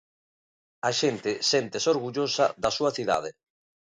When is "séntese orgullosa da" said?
1.51-2.69